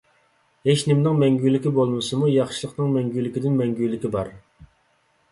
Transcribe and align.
ھېچنىمىنىڭ 0.67 1.17
مەڭگۈلۈكى 1.23 1.73
بولمىسىمۇ 1.75 2.29
ياخشىلىقنىڭ 2.35 2.95
مەڭگۈلىكىدىن 2.95 3.59
مەڭگۈلۈكى 3.61 4.11
بار. 4.17 4.33